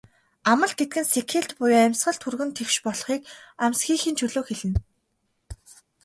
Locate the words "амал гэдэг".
0.51-0.97